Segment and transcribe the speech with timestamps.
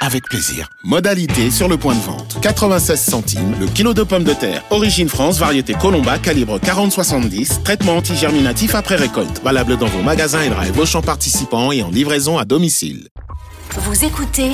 [0.00, 0.68] avec plaisir.
[0.82, 2.38] Modalité sur le point de vente.
[2.40, 4.62] 96 centimes le kilo de pommes de terre.
[4.70, 7.62] Origine France, variété Colomba, calibre 40-70.
[7.62, 9.42] Traitement antigerminatif après récolte.
[9.44, 13.08] Valable dans vos magasins et drive Auchan participants et en livraison à domicile.
[13.76, 14.50] Vous écoutez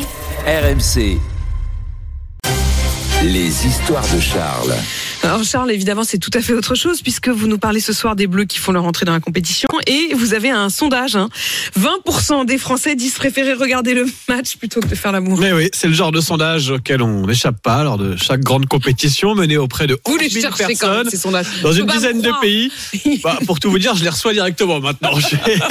[0.46, 1.18] RMC.
[3.22, 4.74] Les histoires de Charles.
[5.26, 8.14] Alors Charles, évidemment, c'est tout à fait autre chose puisque vous nous parlez ce soir
[8.14, 11.16] des Bleus qui font leur entrée dans la compétition et vous avez un sondage.
[11.16, 11.28] Hein.
[11.76, 15.36] 20% des Français disent préférer regarder le match plutôt que de faire l'amour.
[15.40, 18.66] Mais oui, c'est le genre de sondage auquel on n'échappe pas lors de chaque grande
[18.66, 21.46] compétition menée auprès de Vous 11 les 000 cherchez quand même, personnes ces sondages.
[21.60, 22.70] dans une dizaine de pays.
[23.24, 25.10] Bah, pour tout vous dire, je les reçois directement maintenant.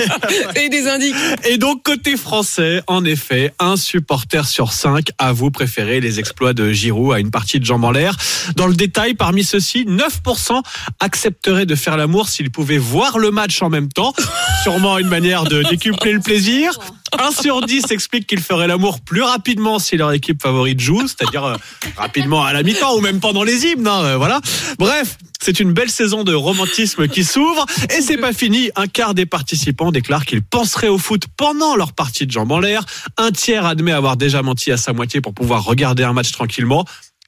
[0.56, 1.16] Et des indices.
[1.48, 6.72] Et donc, côté français, en effet, un supporter sur cinq avoue préférer les exploits de
[6.74, 8.18] Giroud à une partie de jambes en l'air.
[8.56, 10.62] Dans le détail, parmi ceux-ci, 9%
[11.00, 14.14] accepteraient de faire l'amour s'ils pouvaient voir le match en même temps.
[14.64, 16.78] Sûrement une manière de décupler le plaisir.
[17.18, 21.46] 1 sur 10 explique qu'ils feraient l'amour plus rapidement si leur équipe favorite joue, c'est-à-dire
[21.46, 21.56] euh,
[21.96, 23.88] rapidement à la mi-temps ou même pendant les hymnes.
[23.88, 24.42] hein, euh, voilà.
[24.80, 28.72] Bref, c'est une belle saison de romantisme qui s'ouvre et c'est pas fini.
[28.76, 32.60] Un quart des participants déclarent qu'ils penseraient au foot pendant leur partie de jambes en
[32.60, 32.84] l'air.
[33.18, 36.86] Un tiers admet avoir déjà menti à sa moitié pour pouvoir regarder un match tranquillement.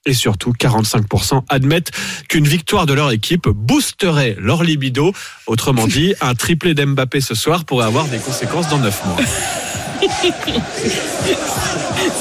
[0.08, 1.91] Et surtout, 45% admettent
[2.30, 5.11] qu'une victoire de leur équipe boosterait leur libido.
[5.47, 9.17] Autrement dit, un triplé d'Mbappé ce soir pourrait avoir des conséquences dans 9 mois.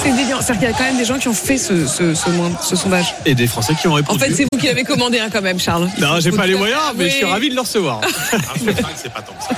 [0.03, 0.41] C'est délirant.
[0.41, 2.31] C'est-à-dire qu'il y a quand même des gens qui ont fait ce, ce, ce,
[2.63, 3.15] ce sondage.
[3.25, 4.19] Et des Français qui ont En répondu.
[4.19, 5.89] fait, c'est vous qui l'avez commandé hein, quand même, Charles.
[6.01, 8.01] non, j'ai pas les moyens, mais je suis ravi de le recevoir.
[8.97, 9.57] c'est pas tant que ça.